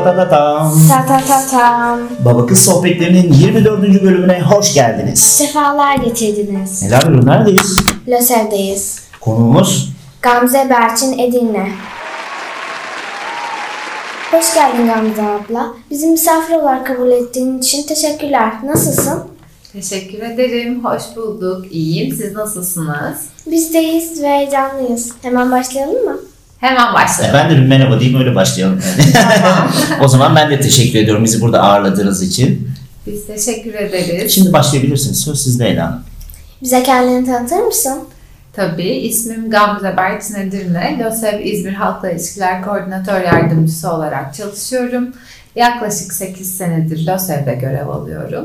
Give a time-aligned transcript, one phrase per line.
[0.00, 0.88] Ta ta ta tam.
[0.88, 1.98] Ta ta ta tam.
[2.24, 4.02] Baba Kız Sohbetleri'nin 24.
[4.02, 5.18] bölümüne hoş geldiniz.
[5.18, 6.82] Sefalar getirdiniz.
[6.82, 7.26] Neler oluyor?
[7.26, 7.76] Neredeyiz?
[8.08, 8.98] Lösev'deyiz.
[9.20, 9.92] Konuğumuz
[10.22, 11.68] Gamze Berçin Edirne.
[14.30, 15.66] Hoş geldin Gamze abla.
[15.90, 18.52] Bizi misafir olarak kabul ettiğin için teşekkürler.
[18.64, 19.24] Nasılsın?
[19.72, 20.84] Teşekkür ederim.
[20.84, 21.66] Hoş bulduk.
[21.70, 22.16] İyiyim.
[22.16, 23.16] Siz nasılsınız?
[23.46, 25.12] Biz deyiz ve heyecanlıyız.
[25.22, 26.16] Hemen başlayalım mı?
[26.60, 27.40] Hemen başlayalım.
[27.40, 28.80] ben de bir merhaba diyeyim öyle başlayalım.
[30.02, 32.70] o zaman ben de teşekkür ediyorum bizi burada ağırladığınız için.
[33.06, 34.32] Biz teşekkür ederiz.
[34.34, 35.20] Şimdi başlayabilirsiniz.
[35.20, 36.02] Söz sizde Ela Hanım.
[36.62, 37.98] Bize kendini tanıtır mısın?
[38.52, 40.98] Tabii ismim Gamze Berçin Edirne.
[41.04, 45.08] LÖSEV İzmir Halkla İlişkiler Koordinatör Yardımcısı olarak çalışıyorum.
[45.56, 48.44] Yaklaşık 8 senedir LÖSEV'de görev alıyorum.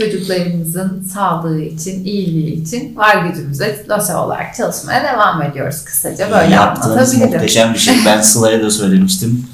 [0.00, 5.84] Çocuklarımızın sağlığı için, iyiliği için var gücümüzle LÖSEV olarak çalışmaya devam ediyoruz.
[5.84, 7.32] Kısaca böyle Yaptığınız anlatabilirim.
[7.32, 7.94] muhteşem bir şey.
[8.06, 9.46] Ben Sıla'ya da söylemiştim.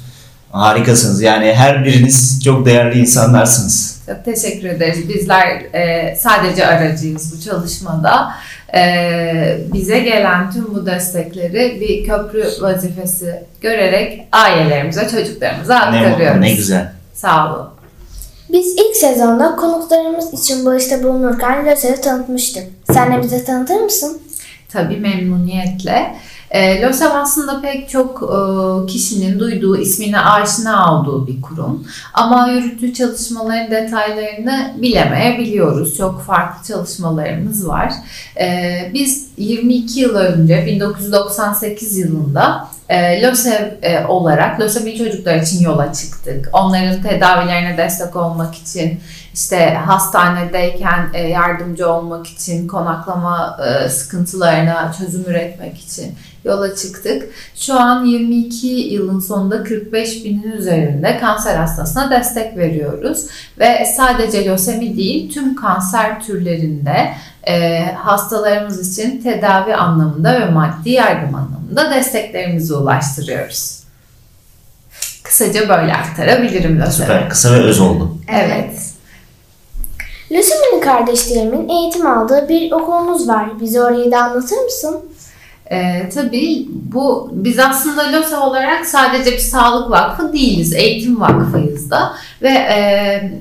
[0.51, 1.21] Harikasınız.
[1.21, 4.01] Yani her biriniz çok değerli insanlarsınız.
[4.05, 5.09] Çok teşekkür ederiz.
[5.09, 8.31] Bizler e, sadece aracıyız bu çalışmada.
[8.75, 16.35] E, bize gelen tüm bu destekleri bir köprü vazifesi görerek ailelerimize, çocuklarımıza Ne aktarıyoruz.
[16.35, 16.91] mutlu, ne güzel.
[17.13, 17.67] Sağ olun.
[18.49, 22.63] Biz ilk sezonda konuklarımız için bağışta bulunurken Lösev'i tanıtmıştık.
[22.91, 24.21] Sen de bize tanıtır mısın?
[24.69, 26.15] Tabii memnuniyetle.
[26.51, 31.87] E, LÖSEV aslında pek çok e, kişinin duyduğu, ismine aşina olduğu bir kurum.
[32.13, 35.97] Ama yürüttüğü çalışmaların detaylarını bilemeyebiliyoruz.
[35.97, 37.93] Çok farklı çalışmalarımız var.
[38.39, 45.93] E, biz 22 yıl önce, 1998 yılında e, LÖSEV e, olarak LÖSEV'li çocuklar için yola
[45.93, 46.49] çıktık.
[46.53, 48.99] Onların tedavilerine destek olmak için,
[49.33, 57.29] işte hastanedeyken e, yardımcı olmak için, konaklama e, sıkıntılarına çözüm üretmek için yola çıktık.
[57.55, 63.25] Şu an 22 yılın sonunda 45 binin üzerinde kanser hastasına destek veriyoruz.
[63.59, 67.13] Ve sadece lösemi değil tüm kanser türlerinde
[67.47, 73.83] e, hastalarımız için tedavi anlamında ve maddi yardım anlamında desteklerimizi ulaştırıyoruz.
[75.23, 76.91] Kısaca böyle aktarabilirim lösemi.
[76.91, 77.29] Süper.
[77.29, 78.17] Kısa ve öz oldu.
[78.27, 78.73] Evet.
[80.31, 83.59] Lösemi'nin kardeşlerimin eğitim aldığı bir okulumuz var.
[83.61, 84.99] Bize orayı da anlatır mısın?
[85.71, 90.73] Ee, tabii bu biz aslında LÖSEV olarak sadece bir sağlık vakfı değiliz.
[90.73, 93.31] Eğitim vakfıyız da ve e,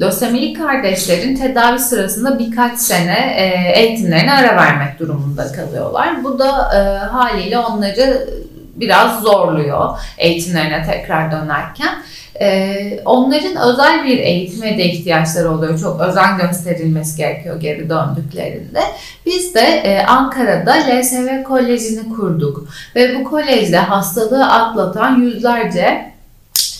[0.00, 6.24] lösemili kardeşlerin tedavi sırasında birkaç sene e, eğitimlerine ara vermek durumunda kalıyorlar.
[6.24, 8.28] Bu da e, haliyle onları
[8.76, 12.02] biraz zorluyor eğitimlerine tekrar dönerken.
[12.40, 15.80] Ee, onların özel bir eğitime de ihtiyaçları oluyor.
[15.80, 18.80] Çok özen gösterilmesi gerekiyor geri döndüklerinde.
[19.26, 22.68] Biz de e, Ankara'da LSV Koleji'ni kurduk.
[22.96, 26.12] Ve bu kolejde hastalığı atlatan yüzlerce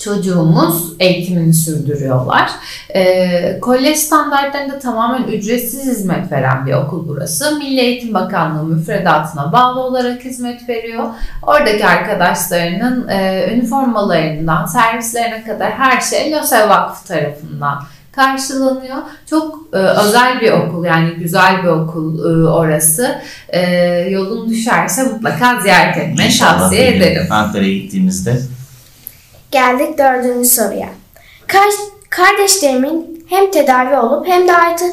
[0.00, 2.50] çocuğumuz eğitimini sürdürüyorlar.
[2.94, 7.58] E, kolej standartlarında tamamen ücretsiz hizmet veren bir okul burası.
[7.58, 11.04] Milli Eğitim Bakanlığı müfredatına bağlı olarak hizmet veriyor.
[11.42, 17.78] Oradaki arkadaşlarının e, üniformalarından servislerine kadar her şey LÖSEV Vakfı tarafından
[18.12, 18.96] karşılanıyor.
[19.30, 23.18] Çok e, özel bir okul yani güzel bir okul e, orası.
[23.48, 23.60] E,
[24.10, 27.26] yolun düşerse mutlaka ziyaret İnşallah tavsiye ederim.
[27.30, 28.40] Ankara'ya gittiğimizde
[29.50, 30.88] Geldik dördüncü soruya.
[31.46, 34.84] Kar- kardeşlerimin hem tedavi olup hem de artı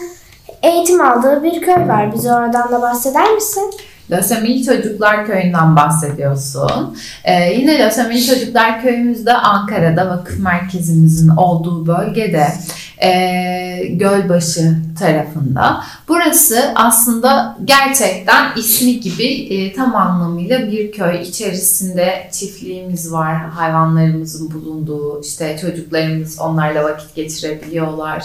[0.64, 2.14] eğitim aldığı bir köy var.
[2.14, 3.72] Bize oradan da bahseder misin?
[4.12, 6.98] Lösemili Çocuklar Köyü'nden bahsediyorsun.
[7.24, 12.48] Ee, yine Lösemili Çocuklar Köyümüzde Ankara'da vakıf merkezimizin olduğu bölgede
[13.04, 15.84] e, Gölbaşı tarafında.
[16.08, 21.22] Burası aslında gerçekten ismi gibi e, tam anlamıyla bir köy.
[21.22, 28.24] İçerisinde çiftliğimiz var, hayvanlarımızın bulunduğu, işte çocuklarımız onlarla vakit geçirebiliyorlar.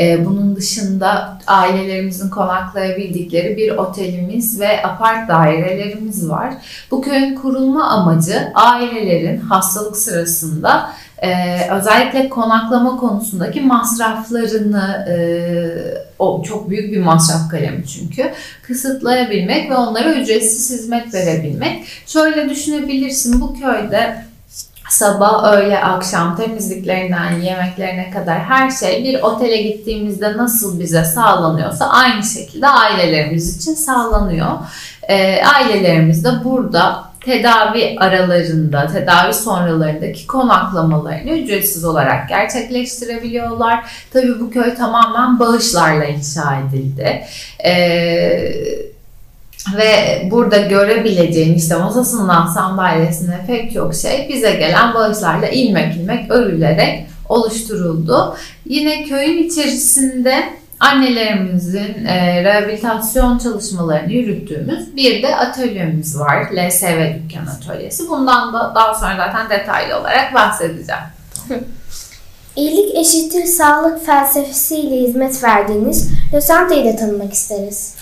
[0.00, 6.54] E, bunun dışında ailelerimizin konaklayabildikleri bir otelimiz ve apart dairelerimiz var.
[6.90, 10.90] Bu köyün kurulma amacı ailelerin hastalık sırasında
[11.22, 15.16] e, özellikle konaklama konusundaki masraflarını e,
[16.18, 18.32] o çok büyük bir masraf kalemi çünkü
[18.62, 21.86] kısıtlayabilmek ve onlara ücretsiz hizmet verebilmek.
[22.06, 24.24] Şöyle düşünebilirsin bu köyde
[24.90, 32.24] sabah, öğle, akşam temizliklerinden yemeklerine kadar her şey bir otele gittiğimizde nasıl bize sağlanıyorsa aynı
[32.24, 34.50] şekilde ailelerimiz için sağlanıyor.
[35.02, 43.84] E, ailelerimiz de burada tedavi aralarında, tedavi sonralarındaki konaklamalarını ücretsiz olarak gerçekleştirebiliyorlar.
[44.12, 47.24] Tabii bu köy tamamen bağışlarla inşa edildi.
[47.64, 48.52] Ee,
[49.76, 57.06] Ve burada görebileceğin işte masasından sandalyesine pek çok şey bize gelen bağışlarla ilmek ilmek örülerek
[57.28, 58.36] oluşturuldu.
[58.66, 60.44] Yine köyün içerisinde
[60.80, 66.46] annelerimizin e, rehabilitasyon çalışmalarını yürüttüğümüz bir de atölyemiz var.
[66.52, 68.08] LSV Dükkan Atölyesi.
[68.08, 71.02] Bundan da daha sonra zaten detaylı olarak bahsedeceğim.
[72.56, 77.94] İyilik eşittir sağlık felsefesiyle hizmet verdiğiniz Losanta'yı da tanımak isteriz.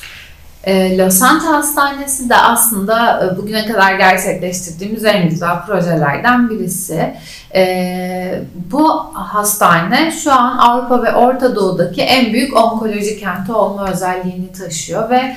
[0.65, 7.15] E, Losanta Hastanesi de aslında e, bugüne kadar gerçekleştirdiğimiz en güzel projelerden birisi.
[7.55, 14.53] E, bu hastane şu an Avrupa ve Orta Doğu'daki en büyük onkoloji kenti olma özelliğini
[14.53, 15.37] taşıyor ve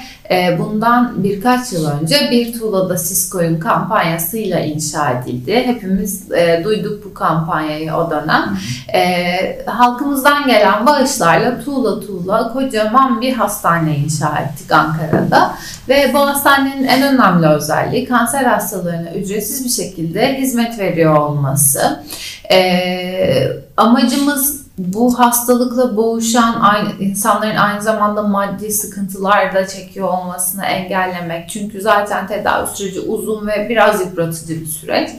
[0.60, 5.56] bundan birkaç yıl önce Bir Tuğla'da Sisko'yun kampanyasıyla inşa edildi.
[5.66, 8.58] Hepimiz e, duyduk bu kampanyayı o dönem.
[8.94, 15.56] E, halkımızdan gelen bağışlarla tuğla tuğla kocaman bir hastane inşa ettik Ankara'da.
[15.90, 22.04] Ve bu hastanenin en önemli özelliği kanser hastalarına ücretsiz bir şekilde hizmet veriyor olması.
[22.52, 31.50] E, amacımız bu hastalıkla boğuşan insanların aynı zamanda maddi sıkıntılar da çekiyor olmasını engellemek.
[31.50, 35.10] Çünkü zaten tedavi süreci uzun ve biraz yıpratıcı bir süreç.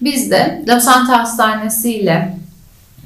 [0.00, 2.36] Biz de Losanta Hastanesi ile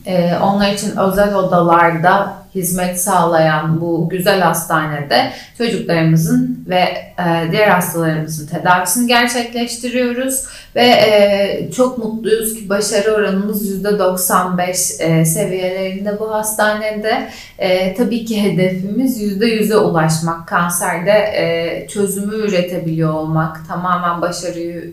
[0.06, 6.81] e, onlar için özel odalarda hizmet sağlayan bu güzel hastanede çocuklarımızın ve
[7.19, 10.44] e, diğer hastalarımızın tedavisini gerçekleştiriyoruz
[10.76, 17.29] ve e, çok mutluyuz ki başarı oranımız %95 e, seviyelerinde bu hastanede.
[17.59, 24.93] E, tabii ki hedefimiz %100'e ulaşmak, kanserde e, çözümü üretebiliyor olmak, tamamen başarıyı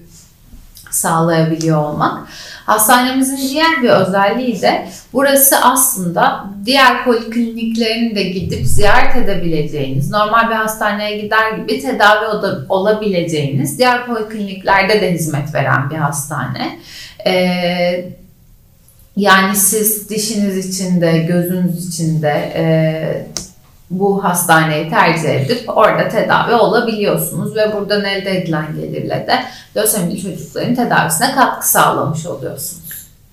[0.95, 2.27] sağlayabiliyor olmak.
[2.65, 10.55] Hastanemizin diğer bir özelliği de burası aslında diğer polikliniklerini de gidip ziyaret edebileceğiniz, normal bir
[10.55, 12.25] hastaneye gider gibi tedavi
[12.69, 16.79] olabileceğiniz, diğer polikliniklerde de hizmet veren bir hastane.
[17.27, 18.05] Ee,
[19.17, 22.63] yani siz dişiniz içinde, gözünüz içinde e,
[23.99, 29.39] bu hastaneyi tercih edip orada tedavi olabiliyorsunuz ve buradan elde edilen gelirle de
[29.77, 32.83] lösemili çocukların tedavisine katkı sağlamış oluyorsunuz.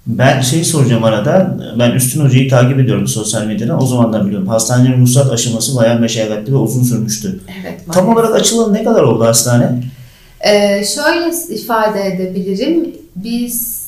[0.07, 1.57] Ben şey soracağım arada.
[1.79, 3.79] Ben Üstün Hoca'yı takip ediyorum sosyal medyada.
[3.79, 4.49] O zamandan biliyorum.
[4.49, 7.41] Hastanenin ruhsat aşaması bayağı meşakkatli ve uzun sürmüştü.
[7.63, 7.81] Evet.
[7.93, 9.83] Tam olarak açılalı ne kadar oldu hastane?
[10.41, 12.95] Ee, şöyle ifade edebilirim.
[13.17, 13.87] Biz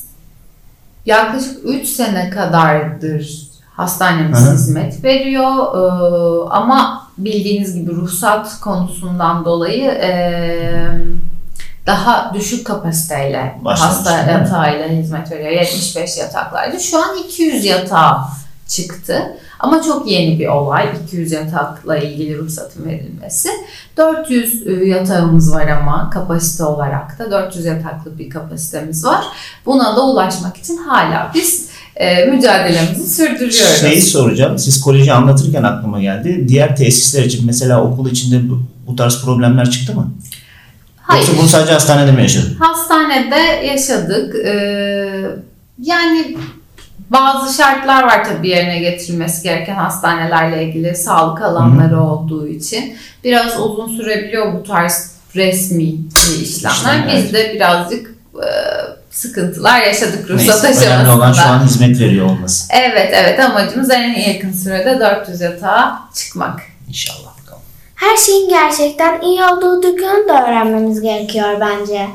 [1.07, 4.55] yaklaşık 3 sene kadardır hastanemiz Hı-hı.
[4.55, 5.51] hizmet veriyor.
[5.51, 10.13] Ee, ama bildiğiniz gibi ruhsat konusundan dolayı e,
[11.87, 15.51] daha düşük kapasiteyle Başlamış, hasta yatağıyla hizmet veriyor.
[15.51, 16.81] 75 yataklardı.
[16.81, 18.29] Şu an 200 yatağa
[18.69, 19.37] çıktı.
[19.61, 23.49] Ama çok yeni bir olay 200 yatakla ilgili ruhsatın verilmesi.
[23.97, 29.25] 400 e, yatağımız var ama kapasite olarak da 400 yataklı bir kapasitemiz var.
[29.67, 31.72] Buna da ulaşmak için hala biz
[32.03, 33.81] e, mücadelemizi sürdürüyoruz.
[33.81, 34.59] Şeyi soracağım.
[34.59, 36.45] Siz koleji anlatırken aklıma geldi.
[36.49, 40.13] Diğer tesisler için mesela okul içinde bu, bu tarz problemler çıktı mı?
[40.97, 41.27] Hayır.
[41.27, 42.55] Yoksa bunu sadece hastanede mi yaşadın?
[42.55, 44.35] Hastanede yaşadık.
[44.47, 45.23] Ee,
[45.83, 46.37] yani
[47.11, 52.01] bazı şartlar var tabii yerine getirilmesi gereken hastanelerle ilgili sağlık alanları Hı.
[52.01, 52.97] olduğu için.
[53.25, 55.95] Biraz uzun sürebiliyor bu tarz resmi
[56.43, 56.77] işlemler.
[56.77, 57.25] İşte, evet.
[57.25, 58.49] Biz de birazcık e,
[59.13, 60.95] sıkıntılar yaşadık ruhsat aşamasında.
[60.95, 62.69] Önemli olan şu an hizmet veriyor olması.
[62.71, 66.61] Evet evet amacımız en yakın sürede 400 yatağa çıkmak.
[66.89, 67.33] İnşallah.
[68.03, 72.07] Her şeyin gerçekten iyi olduğu dükkanı da öğrenmemiz gerekiyor bence.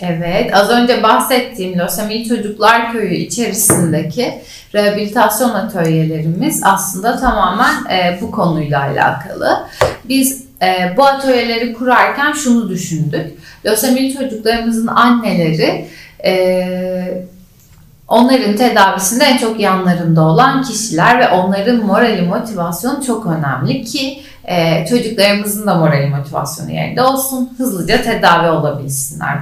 [0.00, 4.42] Evet, az önce bahsettiğim Lösemili Çocuklar Köyü içerisindeki
[4.74, 9.66] rehabilitasyon atölyelerimiz aslında tamamen e, bu konuyla alakalı.
[10.04, 13.32] Biz e, bu atölyeleri kurarken şunu düşündük.
[13.66, 15.88] Lösemili çocuklarımızın anneleri
[16.24, 17.26] e,
[18.08, 24.86] onların tedavisinde en çok yanlarında olan kişiler ve onların morali motivasyonu çok önemli ki e,
[24.86, 27.54] çocuklarımızın da morali motivasyonu yerinde olsun.
[27.58, 29.38] Hızlıca tedavi olabilsinler.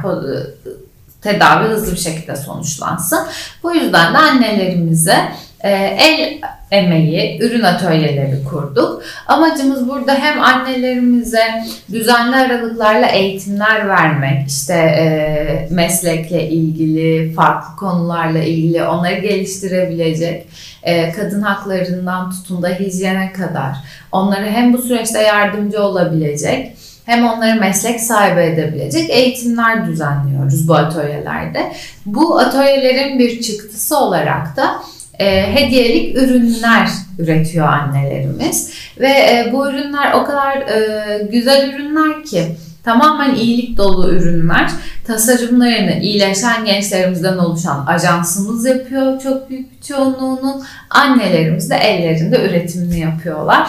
[1.23, 3.21] Tedavi hızlı bir şekilde sonuçlansın.
[3.63, 5.29] Bu yüzden de annelerimize e,
[5.71, 6.41] el
[6.71, 9.03] emeği, ürün atölyeleri kurduk.
[9.27, 18.85] Amacımız burada hem annelerimize düzenli aralıklarla eğitimler vermek, işte e, meslekle ilgili, farklı konularla ilgili
[18.85, 20.47] onları geliştirebilecek,
[20.83, 23.77] e, kadın haklarından tutun da hijyene kadar
[24.13, 31.73] onları hem bu süreçte yardımcı olabilecek, hem onları meslek sahibi edebilecek eğitimler düzenliyoruz bu atölyelerde.
[32.07, 34.81] Bu atölyelerin bir çıktısı olarak da
[35.19, 42.57] e, hediyelik ürünler üretiyor annelerimiz ve e, bu ürünler o kadar e, güzel ürünler ki
[42.85, 44.71] Tamamen iyilik dolu ürünler.
[45.07, 50.65] Tasarımlarını iyileşen gençlerimizden oluşan ajansımız yapıyor çok büyük bir çoğunluğunun.
[50.91, 53.69] Annelerimiz de ellerinde üretimini yapıyorlar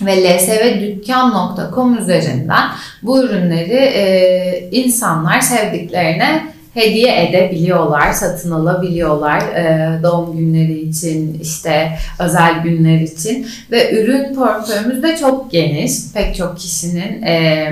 [0.00, 2.68] ve lsvdükkan.com üzerinden
[3.02, 12.62] bu ürünleri e, insanlar sevdiklerine hediye edebiliyorlar, satın alabiliyorlar e, doğum günleri için, işte özel
[12.62, 15.92] günler için ve ürün portföyümüz de çok geniş.
[16.14, 17.68] Pek çok kişinin e,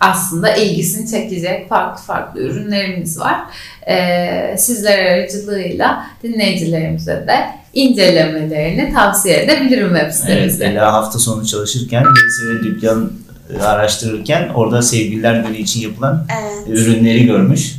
[0.00, 3.40] aslında ilgisini çekecek farklı farklı ürünlerimiz var.
[3.88, 7.36] E, sizler aracılığıyla dinleyicilerimize de
[7.74, 10.64] incelemelerini tavsiye edebilirim web sitemizde.
[10.64, 12.04] Evet, Ela hafta sonu çalışırken
[12.50, 13.12] ve dükkan
[13.64, 16.78] araştırırken orada sevgililer günü için yapılan Evet.
[16.78, 17.72] ürünleri görmüş.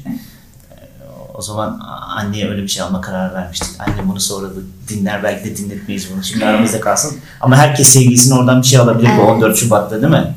[1.37, 1.79] O zaman
[2.17, 3.69] anneye öyle bir şey alma kararı vermiştik.
[3.79, 6.23] Anne bunu sonra da dinler belki de dinletmeyiz bunu.
[6.23, 7.17] Şimdi aramızda kalsın.
[7.41, 9.29] Ama herkes sevgilisini oradan bir şey alabilir bu Evet.
[9.29, 10.33] 14 Şubat'ta değil mi?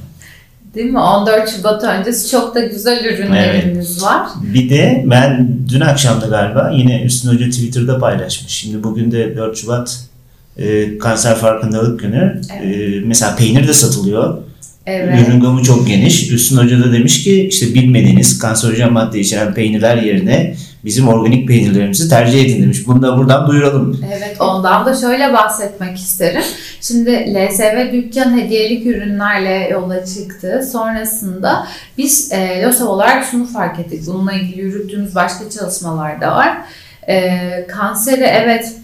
[0.74, 0.98] Değil mi?
[0.98, 4.26] 14 Şubat öncesi çok da güzel ürünlerimiz var.
[4.42, 8.52] Bir de ben dün akşamda galiba yine Üstün Hoca Twitter'da paylaşmış.
[8.52, 10.04] Şimdi bugün de 4 Şubat
[10.56, 12.40] e, kanser farkındalık günü.
[12.62, 14.38] E, mesela peynir de satılıyor.
[14.86, 15.28] Evet.
[15.28, 16.30] Ürün gamı çok geniş.
[16.30, 22.08] Üstün Hoca da demiş ki işte bilmediğiniz kanserojen madde içeren peynirler yerine bizim organik peynirlerimizi
[22.08, 22.86] tercih edin demiş.
[22.86, 24.00] Bunu da buradan duyuralım.
[24.14, 26.42] Evet ondan da şöyle bahsetmek isterim.
[26.80, 30.68] Şimdi LSV dükkan hediyelik ürünlerle yola çıktı.
[30.72, 31.66] Sonrasında
[31.98, 34.06] biz e, LOSA olarak şunu fark ettik.
[34.06, 36.58] Bununla ilgili yürüttüğümüz başka çalışmalar da var.
[37.08, 38.74] E, kanseri evet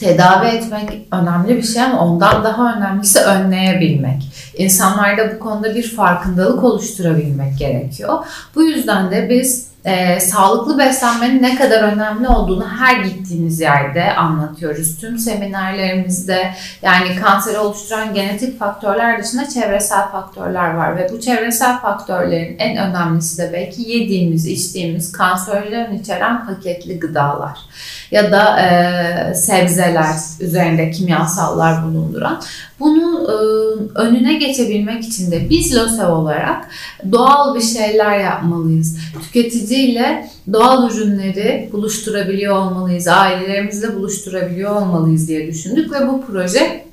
[0.00, 4.22] tedavi etmek önemli bir şey ama ondan daha önemlisi önleyebilmek.
[4.56, 8.18] İnsanlarda bu konuda bir farkındalık oluşturabilmek gerekiyor.
[8.54, 14.98] Bu yüzden de biz e, sağlıklı beslenmenin ne kadar önemli olduğunu her gittiğimiz yerde anlatıyoruz.
[15.00, 22.58] Tüm seminerlerimizde yani kanseri oluşturan genetik faktörler dışında çevresel faktörler var ve bu çevresel faktörlerin
[22.58, 27.58] en önemlisi de belki yediğimiz, içtiğimiz kanserojen içeren paketli gıdalar
[28.10, 32.42] ya da e, sebzeler üzerinde kimyasallar bulunduran.
[32.80, 33.34] Bunun e,
[33.94, 36.68] önüne geçebilmek için de biz LOSEV olarak
[37.12, 38.98] doğal bir şeyler yapmalıyız.
[39.22, 46.84] Tüketiciyle doğal ürünleri buluşturabiliyor olmalıyız, ailelerimizle buluşturabiliyor olmalıyız diye düşündük ve bu proje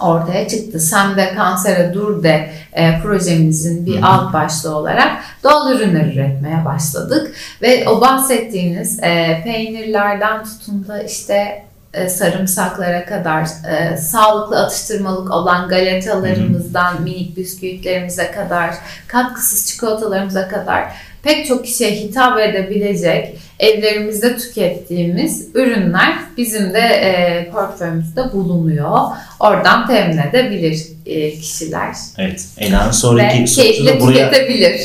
[0.00, 0.80] ortaya çıktı.
[0.80, 5.12] Sen de kansere dur de e, projemizin bir alt başlığı olarak
[5.44, 7.34] doğal ürünler üretmeye başladık.
[7.62, 11.65] Ve o bahsettiğiniz e, peynirlerden tutun da işte
[12.08, 18.74] sarımsaklara kadar e, sağlıklı atıştırmalık olan galetalarımızdan minik bisküvitlerimize kadar
[19.06, 28.32] katkısız çikolatalarımıza kadar pek çok kişiye hitap edebilecek evlerimizde tükettiğimiz ürünler bizim de e, portföyümüzde
[28.32, 28.98] bulunuyor.
[29.40, 31.94] Oradan temin edebilir e, kişiler.
[32.18, 32.44] Evet.
[32.58, 34.32] Ela'nın sonraki sorusu da buraya,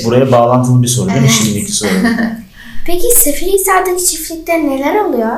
[0.06, 1.28] buraya bağlantılı bir soru değil mi?
[1.28, 1.44] Evet.
[1.44, 1.90] Şimdiki soru.
[2.86, 5.38] Peki Seferihisar'daki çiftlikte neler oluyor?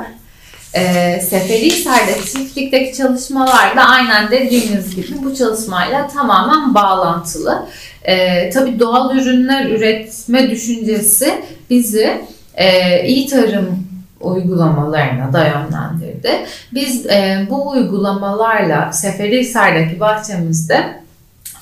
[0.76, 7.68] E, Seferihisar'daki çiftlikteki çalışmalar da aynen dediğiniz gibi bu çalışmayla tamamen bağlantılı.
[8.04, 12.22] E, tabii doğal ürünler üretme düşüncesi bizi
[12.56, 13.88] e, iyi tarım
[14.22, 16.32] uygulamalarına da yönlendirdi.
[16.74, 21.04] Biz e, bu uygulamalarla Seferihisar'daki bahçemizde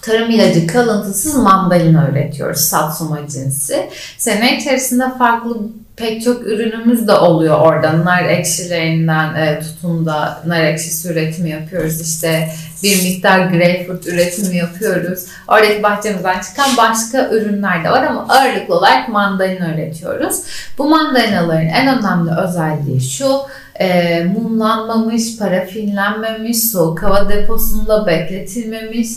[0.02, 2.62] tarım ilacı kalıntısız mandalina üretiyoruz.
[2.62, 3.90] Satsuma cinsi.
[4.18, 5.58] Sene içerisinde farklı
[5.96, 8.06] pek çok ürünümüz de oluyor orada.
[8.06, 12.02] Nar ekşilerinden e, tutun da nar ekşisi üretimi yapıyoruz.
[12.02, 12.50] İşte
[12.84, 15.26] bir miktar greyfurt üretimi yapıyoruz.
[15.48, 20.36] Oradaki bahçemizden çıkan başka ürünler de var ama ağırlıklı olarak mandalina üretiyoruz.
[20.78, 23.42] Bu mandalinaların en önemli özelliği şu,
[23.80, 29.10] e, mumlanmamış, parafinlenmemiş, soğuk hava deposunda bekletilmemiş,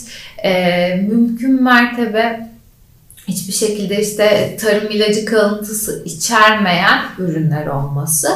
[0.43, 2.54] e, mümkün mertebe
[3.27, 8.27] hiçbir şekilde işte tarım ilacı kalıntısı içermeyen ürünler olması.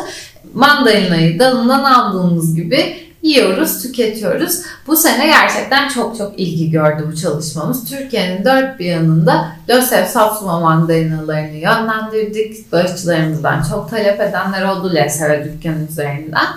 [0.53, 4.61] Mandalinayı dalından aldığımız gibi yiyoruz, tüketiyoruz.
[4.87, 7.89] Bu sene gerçekten çok çok ilgi gördü bu çalışmamız.
[7.89, 12.71] Türkiye'nin dört bir yanında LÖSEV Satsuma mandalinalarını yönlendirdik.
[12.71, 16.47] Bağışçılarımızdan çok talep edenler oldu LÖSEV dükkanı üzerinden.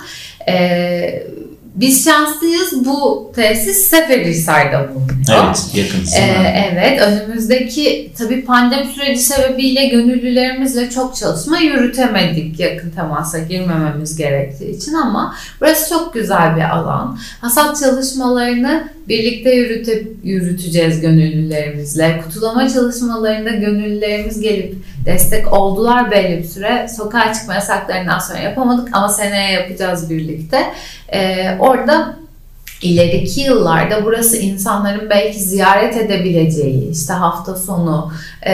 [0.47, 1.27] Ee,
[1.75, 2.85] biz şanslıyız.
[2.85, 5.13] Bu tesis Seferihisar'da bulunuyor.
[5.29, 5.69] evet.
[5.73, 5.99] Yakın.
[6.17, 14.77] Ee, evet, önümüzdeki tabii pandemi süreci sebebiyle gönüllülerimizle çok çalışma yürütemedik yakın temasa girmememiz gerektiği
[14.77, 17.17] için ama burası çok güzel bir alan.
[17.41, 22.21] Hasat çalışmalarını birlikte yürüte, yürüteceğiz gönüllülerimizle.
[22.23, 24.75] Kutulama çalışmalarında gönüllülerimiz gelip
[25.05, 26.87] destek oldular belli bir süre.
[26.87, 30.73] Sokağa çıkma yasaklarından sonra yapamadık ama seneye yapacağız birlikte.
[31.13, 32.15] Ee, orada
[32.83, 38.11] ileriki yıllarda burası insanların belki ziyaret edebileceği, işte hafta sonu
[38.45, 38.53] e,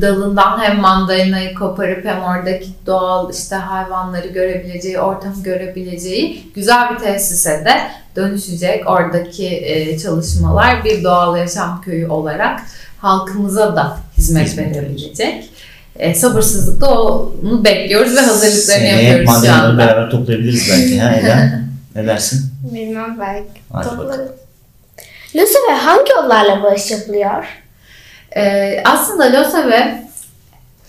[0.00, 7.64] dalından hem mandalinayı koparıp hem oradaki doğal işte hayvanları görebileceği, ortamı görebileceği güzel bir tesise
[7.64, 7.72] de
[8.16, 8.90] dönüşecek.
[8.90, 12.60] Oradaki e, çalışmalar bir doğal yaşam köyü olarak
[12.98, 15.44] halkımıza da hizmet, verebilecek.
[15.98, 19.78] E, sabırsızlıkla onu bekliyoruz ve hazırlıklarını Seneye yapıyoruz şu anda.
[19.78, 21.00] beraber toplayabiliriz belki.
[21.00, 21.60] Ha, Eda?
[21.94, 22.40] ne dersin?
[22.74, 23.60] Bilmem belki.
[23.72, 24.10] Hadi Toplarız.
[24.10, 24.32] bakalım.
[25.36, 27.44] LÖSEV'e hangi yollarla bağış yapılıyor?
[28.36, 30.04] Ee, aslında LÖSEV'e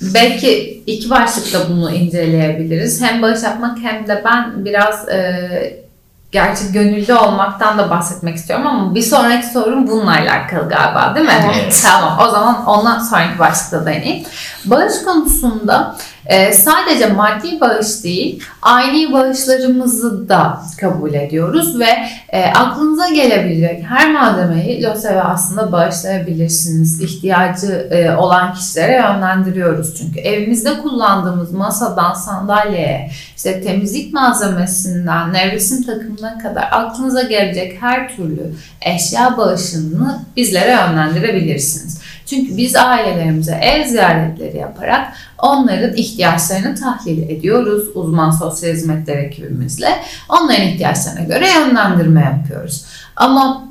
[0.01, 3.01] belki iki başlıkta bunu inceleyebiliriz.
[3.01, 5.84] Hem bağış yapmak hem de ben biraz e,
[6.31, 11.51] gerçi gönüllü olmaktan da bahsetmek istiyorum ama bir sonraki sorum bununla alakalı galiba değil mi?
[11.53, 11.81] Evet.
[11.83, 14.25] Tamam o zaman ona sonraki başlıkta değineyim.
[14.65, 15.95] Bağış konusunda
[16.25, 21.87] e, sadece maddi bağış değil, aile bağışlarımızı da kabul ediyoruz ve
[22.29, 27.01] e, aklınıza gelebilecek her malzemeyi LÖSEV'e aslında bağışlayabilirsiniz.
[27.01, 30.19] İhtiyacı e, olan kişilere yönlendiriyoruz çünkü.
[30.19, 39.37] Evimizde kullandığımız masadan sandalyeye, işte temizlik malzemesinden, nevresim takımına kadar aklınıza gelecek her türlü eşya
[39.37, 42.04] bağışını bizlere yönlendirebilirsiniz.
[42.25, 49.89] Çünkü biz ailelerimize ev ziyaretleri yaparak onların ihtiyaçlarını tahlil ediyoruz uzman sosyal hizmetler ekibimizle.
[50.29, 52.85] Onların ihtiyaçlarına göre yönlendirme yapıyoruz.
[53.15, 53.67] Ama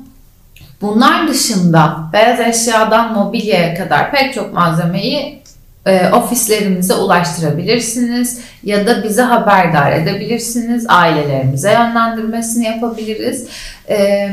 [0.81, 5.41] bunlar dışında beyaz eşyadan mobilyaya kadar pek çok malzemeyi
[5.85, 10.85] e, ofislerimize ulaştırabilirsiniz ya da bize haberdar edebilirsiniz.
[10.87, 13.47] Ailelerimize yönlendirmesini yapabiliriz.
[13.89, 14.29] E,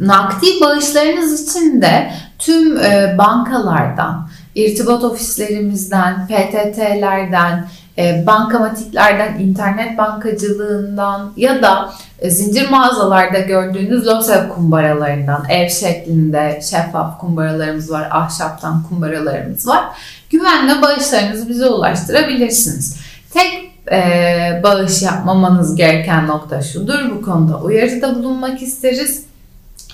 [0.00, 11.62] nakdi bağışlarınız için de tüm e, bankalardan, irtibat ofislerimizden, PTT'lerden, e, bankamatiklerden, internet bankacılığından ya
[11.62, 19.84] da e, zincir mağazalarda gördüğünüz LOSEV kumbaralarından, ev şeklinde şeffaf kumbaralarımız var, ahşaptan kumbaralarımız var.
[20.30, 22.96] Güvenle bağışlarınızı bize ulaştırabilirsiniz.
[23.32, 29.29] Tek e, bağış yapmamanız gereken nokta şudur, bu konuda uyarıda bulunmak isteriz.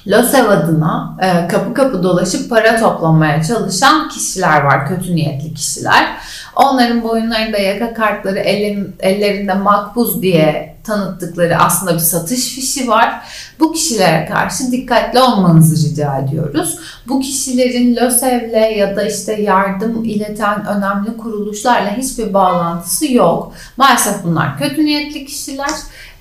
[0.07, 6.16] LOSEV adına e, kapı kapı dolaşıp para toplamaya çalışan kişiler var, kötü niyetli kişiler.
[6.57, 13.21] Onların boyunlarında yaka kartları, ellerin, ellerinde makbuz diye tanıttıkları aslında bir satış fişi var.
[13.61, 16.79] Bu kişilere karşı dikkatli olmanızı rica ediyoruz.
[17.09, 23.53] Bu kişilerin LÖSEV'le ya da işte yardım ileten önemli kuruluşlarla hiçbir bağlantısı yok.
[23.77, 25.71] Maalesef bunlar kötü niyetli kişiler.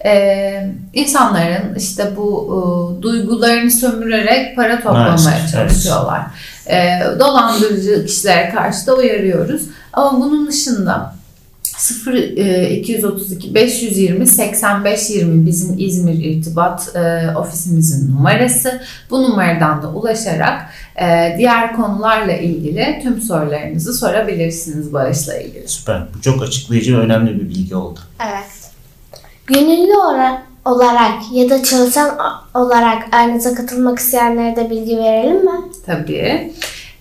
[0.05, 2.45] Ee, insanların işte bu
[2.99, 6.21] e, duygularını sömürerek para toplamaya çalışıyorlar.
[6.69, 9.61] Ee, dolandırıcı kişilere karşı da uyarıyoruz.
[9.93, 11.15] Ama bunun dışında
[11.77, 18.81] 0 232 520 85 20 bizim İzmir irtibat e, ofisimizin numarası.
[19.09, 20.69] Bu numaradan da ulaşarak
[21.01, 25.67] e, diğer konularla ilgili tüm sorularınızı sorabilirsiniz bağışla ilgili.
[25.67, 26.01] Süper.
[26.17, 27.99] Bu çok açıklayıcı ve önemli bir bilgi oldu.
[28.25, 28.54] Evet.
[29.47, 29.97] Gönüllü
[30.65, 32.17] olarak, ya da çalışan
[32.53, 35.61] olarak aranıza katılmak isteyenlere de bilgi verelim mi?
[35.85, 36.53] Tabii.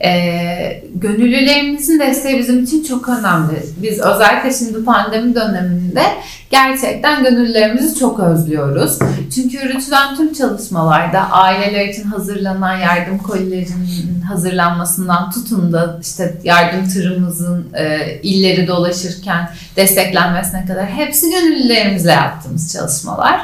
[0.05, 3.63] Ee, gönüllülerimizin desteği bizim için çok önemli.
[3.83, 6.03] Biz özellikle şimdi pandemi döneminde
[6.51, 8.99] gerçekten gönüllülerimizi çok özlüyoruz.
[9.35, 17.73] Çünkü yürütülen tüm çalışmalarda aileler için hazırlanan yardım kolilerinin hazırlanmasından tutun da işte yardım tırımızın
[17.75, 23.41] e, illeri dolaşırken desteklenmesine kadar hepsi gönüllülerimizle yaptığımız çalışmalar.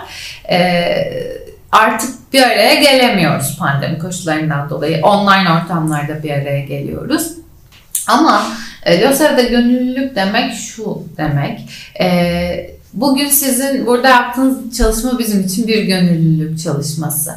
[0.50, 1.39] Ee,
[1.72, 5.02] artık bir araya gelemiyoruz pandemi koşullarından dolayı.
[5.02, 7.32] Online ortamlarda bir araya geliyoruz.
[8.06, 8.46] Ama
[8.82, 11.60] e, LÖSEV'de gönüllülük demek şu demek.
[12.00, 17.34] E, bugün sizin burada yaptığınız çalışma bizim için bir gönüllülük çalışması.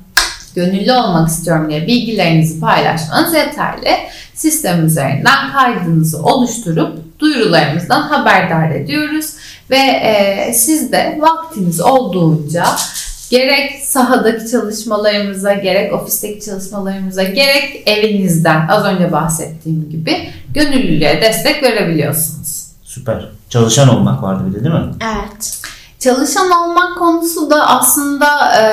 [0.55, 3.89] gönüllü olmak istiyorum diye bilgilerinizi paylaşmanız yeterli.
[4.33, 9.33] Sistem üzerinden kaydınızı oluşturup duyurularımızdan haberdar ediyoruz
[9.69, 12.65] ve e, siz de vaktiniz olduğunca
[13.29, 22.65] gerek sahadaki çalışmalarımıza, gerek ofisteki çalışmalarımıza, gerek evinizden az önce bahsettiğim gibi gönüllülüğe destek verebiliyorsunuz.
[22.83, 23.40] Süper.
[23.51, 24.91] Çalışan olmak vardı bir de değil mi?
[25.01, 25.61] Evet.
[25.99, 28.27] Çalışan olmak konusu da aslında
[28.61, 28.63] e,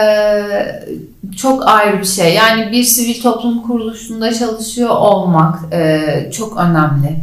[1.36, 2.34] çok ayrı bir şey.
[2.34, 7.16] Yani bir sivil toplum kuruluşunda çalışıyor olmak e, çok önemli.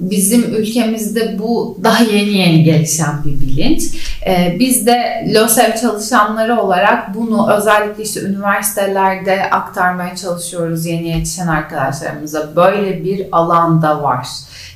[0.00, 3.82] Bizim ülkemizde bu daha yeni yeni gelişen bir bilinç.
[4.26, 12.56] Ee, biz de LOSEV çalışanları olarak bunu özellikle işte üniversitelerde aktarmaya çalışıyoruz yeni yetişen arkadaşlarımıza.
[12.56, 14.26] Böyle bir alanda var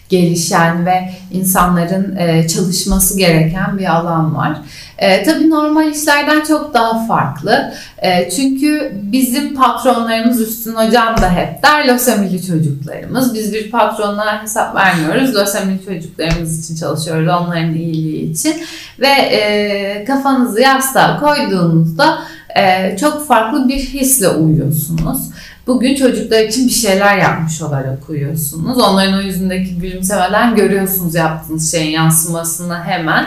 [0.09, 4.57] gelişen ve insanların e, çalışması gereken bir alan var.
[4.99, 7.75] E, tabii normal işlerden çok daha farklı.
[7.99, 13.35] E, çünkü bizim patronlarımız Üstün Hocam da hep der lösemili çocuklarımız.
[13.35, 15.35] Biz bir patronlara hesap vermiyoruz.
[15.35, 17.29] Lösemili çocuklarımız için çalışıyoruz.
[17.29, 18.55] Onların iyiliği için.
[19.01, 22.19] Ve e, kafanızı yastığa koyduğunuzda
[22.59, 25.19] e, çok farklı bir hisle uyuyorsunuz.
[25.67, 28.79] Bugün çocuklar için bir şeyler yapmış olarak uyuyorsunuz.
[28.79, 33.27] Onların o yüzündeki gülümsemeden görüyorsunuz yaptığınız şeyin yansımasını hemen.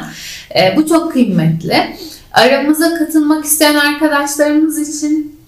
[0.55, 1.95] E, bu çok kıymetli.
[2.31, 5.38] Aramıza katılmak isteyen arkadaşlarımız için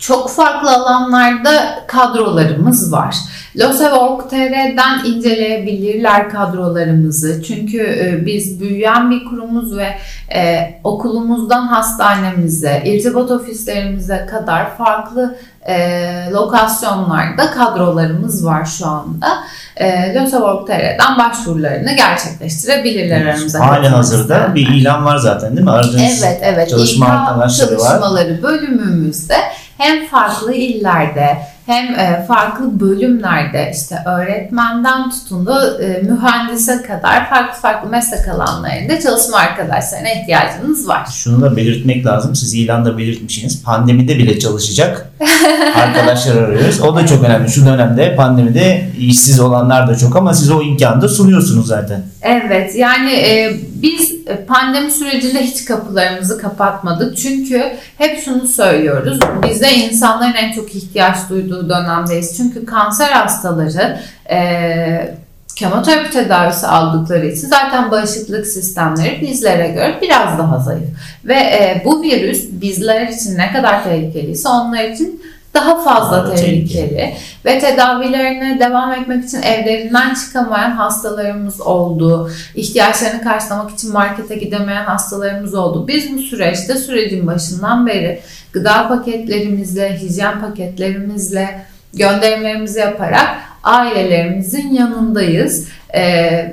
[0.00, 3.16] çok farklı alanlarda kadrolarımız var.
[3.56, 7.42] Losev.org.tr'den inceleyebilirler kadrolarımızı.
[7.42, 9.88] Çünkü e, biz büyüyen bir kurumuz ve
[10.34, 15.36] e, okulumuzdan hastanemize, irtibat ofislerimize kadar farklı
[15.66, 19.28] e, lokasyonlarda kadrolarımız var şu anda.
[19.76, 23.66] E, Losev.org.tr'den başvurularını gerçekleştirebilirler aramıza.
[23.66, 25.70] Hali hazırda bir ilan var zaten değil mi?
[25.70, 26.70] Aradığınız evet, evet.
[26.70, 27.78] çalışma İK arkadaşları var.
[27.78, 29.36] çalışmaları bölümümüzde
[29.80, 37.60] hem farklı illerde hem e, farklı bölümlerde işte öğretmenden tutun da e, mühendise kadar farklı
[37.60, 41.06] farklı meslek alanlarında çalışma arkadaşlarına ihtiyacınız var.
[41.12, 42.34] Şunu da belirtmek lazım.
[42.34, 43.62] Siz ilanda belirtmişsiniz.
[43.62, 45.10] Pandemide bile çalışacak
[45.74, 46.80] arkadaşlar arıyoruz.
[46.80, 47.50] O da çok önemli.
[47.50, 52.02] Şu dönemde pandemide işsiz olanlar da çok ama siz o imkanı da sunuyorsunuz zaten.
[52.22, 57.16] Evet yani e, biz pandemi sürecinde hiç kapılarımızı kapatmadık.
[57.16, 57.62] Çünkü
[57.98, 59.18] hep şunu söylüyoruz.
[59.48, 62.36] Bizde insanların en çok ihtiyaç duyduğu dönemdeyiz.
[62.36, 65.14] Çünkü kanser hastaları e,
[65.56, 70.88] kemoterapi tedavisi aldıkları için zaten bağışıklık sistemleri bizlere göre biraz daha zayıf.
[71.24, 75.22] Ve e, bu virüs bizler için ne kadar tehlikeliyse onlar için
[75.54, 77.14] daha fazla tehlikeli.
[77.44, 82.30] ve tedavilerine devam etmek için evlerinden çıkamayan hastalarımız oldu.
[82.54, 85.88] ihtiyaçlarını karşılamak için markete gidemeyen hastalarımız oldu.
[85.88, 88.20] Biz bu süreçte sürecin başından beri
[88.52, 93.28] gıda paketlerimizle, hijyen paketlerimizle gönderimlerimizi yaparak
[93.64, 95.68] ailelerimizin yanındayız.
[95.94, 96.02] Ee,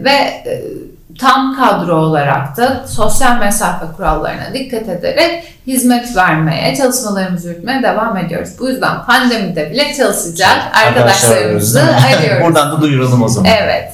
[0.04, 0.44] ve
[1.20, 8.50] tam kadro olarak da sosyal mesafe kurallarına dikkat ederek hizmet vermeye, çalışmalarımızı yürütmeye devam ediyoruz.
[8.60, 11.82] Bu yüzden pandemide bile çalışacak arkadaşlarımızı
[12.18, 12.46] arıyoruz.
[12.46, 13.52] Buradan da duyuralım o zaman.
[13.62, 13.94] Evet.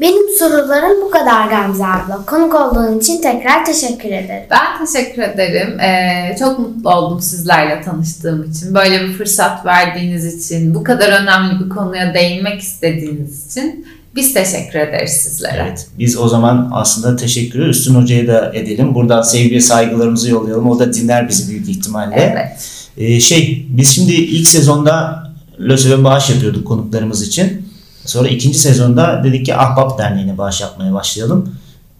[0.00, 2.24] Benim sorularım bu kadar Gamze abla.
[2.26, 4.46] Konuk olduğun için tekrar teşekkür ederim.
[4.50, 5.80] Ben teşekkür ederim.
[5.80, 8.74] Ee, çok mutlu oldum sizlerle tanıştığım için.
[8.74, 14.78] Böyle bir fırsat verdiğiniz için, bu kadar önemli bir konuya değinmek istediğiniz için biz teşekkür
[14.78, 15.66] ederiz sizlere.
[15.68, 15.86] Evet.
[15.98, 17.76] Biz o zaman aslında teşekkür ederiz.
[17.76, 18.94] Üstün Hoca'ya da edelim.
[18.94, 20.70] Buradan sevgi ve saygılarımızı yollayalım.
[20.70, 22.34] O da dinler bizi büyük ihtimalle.
[22.34, 22.68] Evet.
[22.96, 25.26] Ee, şey, biz şimdi ilk sezonda
[25.60, 27.68] LÖSEV'e bağış yapıyorduk konuklarımız için.
[28.06, 31.54] Sonra ikinci sezonda dedik ki Ahbap Derneği'ne bağış yapmaya başlayalım.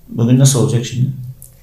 [0.08, 1.08] Bugün nasıl olacak şimdi?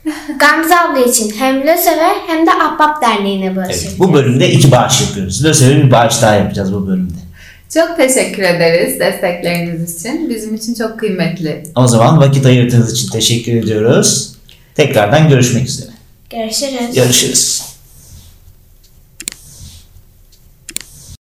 [0.39, 3.99] Gamze abla için hem LÖSEV'e hem de Ahbap Derneği'ne bağış Evet, yapacağız.
[3.99, 5.43] bu bölümde iki bağış yapıyoruz.
[5.45, 7.13] LÖSEV'e bir bağış daha yapacağız bu bölümde.
[7.73, 10.29] Çok teşekkür ederiz destekleriniz için.
[10.29, 11.63] Bizim için çok kıymetli.
[11.75, 14.35] O zaman vakit ayırdığınız için teşekkür ediyoruz.
[14.75, 15.91] Tekrardan görüşmek üzere.
[16.29, 16.95] Görüşürüz.
[16.95, 17.72] Görüşürüz.